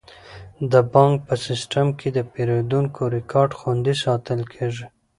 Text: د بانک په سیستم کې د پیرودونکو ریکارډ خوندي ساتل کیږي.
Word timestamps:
د 0.71 0.73
بانک 0.93 1.15
په 1.27 1.35
سیستم 1.45 1.87
کې 1.99 2.09
د 2.11 2.19
پیرودونکو 2.31 3.01
ریکارډ 3.15 3.51
خوندي 3.59 3.95
ساتل 4.03 4.39
کیږي. 4.53 4.85